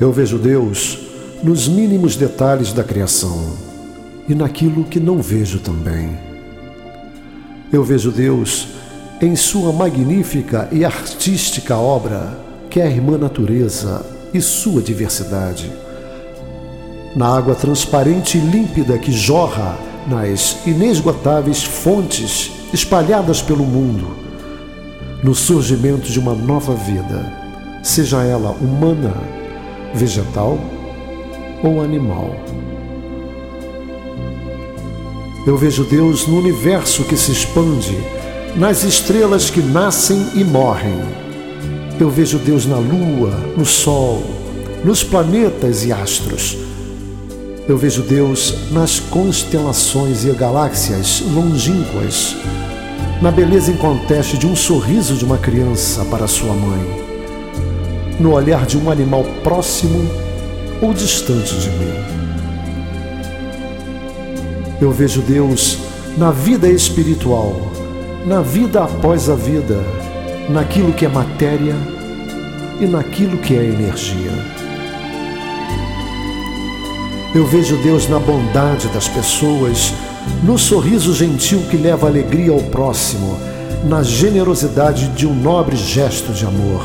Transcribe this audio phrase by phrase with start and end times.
[0.00, 0.98] Eu vejo Deus
[1.42, 3.52] nos mínimos detalhes da criação
[4.28, 6.18] e naquilo que não vejo também.
[7.72, 8.68] Eu vejo Deus
[9.20, 12.38] em sua magnífica e artística obra,
[12.70, 15.70] que é a irmã natureza e sua diversidade.
[17.14, 19.76] Na água transparente e límpida que jorra
[20.06, 24.16] nas inesgotáveis fontes espalhadas pelo mundo,
[25.22, 27.49] no surgimento de uma nova vida,
[27.82, 29.14] seja ela humana,
[29.94, 30.58] vegetal
[31.62, 32.34] ou animal.
[35.46, 37.96] Eu vejo Deus no universo que se expande,
[38.56, 41.00] nas estrelas que nascem e morrem.
[41.98, 44.22] Eu vejo Deus na lua, no sol,
[44.84, 46.58] nos planetas e astros.
[47.66, 52.36] Eu vejo Deus nas constelações e galáxias longínquas,
[53.22, 57.09] na beleza inconteste de um sorriso de uma criança para sua mãe,
[58.20, 60.08] no olhar de um animal próximo
[60.82, 61.94] ou distante de mim.
[64.80, 65.78] Eu vejo Deus
[66.18, 67.56] na vida espiritual,
[68.26, 69.78] na vida após a vida,
[70.50, 71.74] naquilo que é matéria
[72.78, 74.60] e naquilo que é energia.
[77.34, 79.94] Eu vejo Deus na bondade das pessoas,
[80.42, 83.38] no sorriso gentil que leva alegria ao próximo,
[83.84, 86.82] na generosidade de um nobre gesto de amor,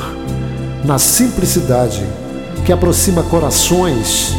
[0.86, 2.06] na simplicidade
[2.64, 4.36] que aproxima corações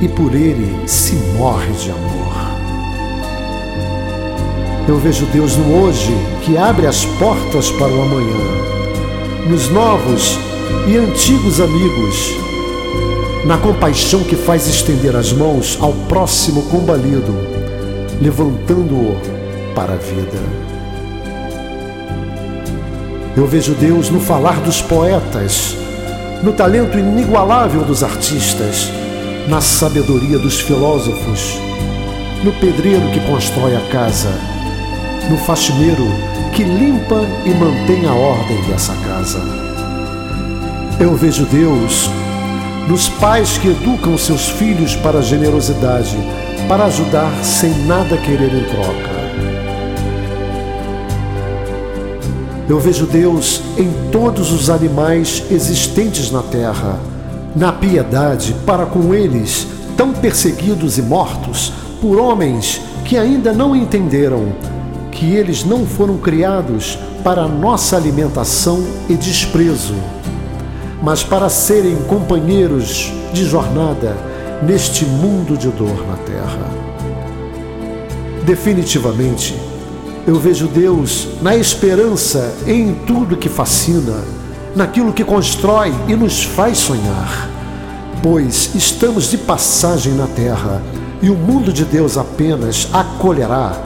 [0.00, 2.16] e por ele se morre de amor.
[4.88, 10.38] Eu vejo Deus no hoje que abre as portas para o amanhã, nos novos
[10.86, 12.34] e antigos amigos,
[13.44, 17.34] na compaixão que faz estender as mãos ao próximo combalido,
[18.20, 19.16] levantando-o
[19.74, 20.65] para a vida.
[23.36, 25.76] Eu vejo Deus no falar dos poetas,
[26.42, 28.90] no talento inigualável dos artistas,
[29.46, 31.58] na sabedoria dos filósofos,
[32.42, 34.30] no pedreiro que constrói a casa,
[35.28, 36.06] no faxineiro
[36.54, 39.42] que limpa e mantém a ordem dessa casa.
[40.98, 42.08] Eu vejo Deus
[42.88, 46.16] nos pais que educam seus filhos para a generosidade,
[46.66, 49.15] para ajudar sem nada querer em troca.
[52.68, 56.98] Eu vejo Deus em todos os animais existentes na terra,
[57.54, 64.52] na piedade para com eles, tão perseguidos e mortos por homens que ainda não entenderam
[65.12, 69.94] que eles não foram criados para nossa alimentação e desprezo,
[71.00, 74.16] mas para serem companheiros de jornada
[74.62, 76.68] neste mundo de dor na terra.
[78.44, 79.54] Definitivamente,
[80.26, 84.24] eu vejo Deus na esperança em tudo que fascina,
[84.74, 87.48] naquilo que constrói e nos faz sonhar.
[88.22, 90.82] Pois estamos de passagem na terra
[91.22, 93.80] e o mundo de Deus apenas acolherá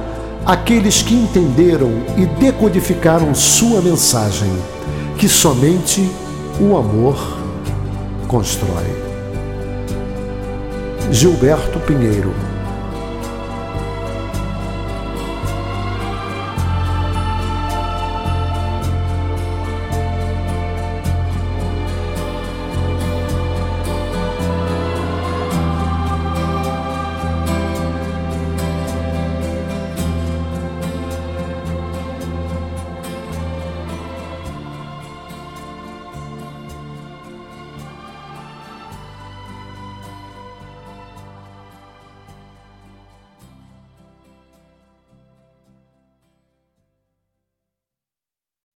[0.47, 4.51] aqueles que entenderam e decodificaram sua mensagem,
[5.19, 6.11] que somente
[6.59, 7.19] o amor
[8.27, 9.11] constrói.
[11.13, 12.33] Gilberto Pinheiro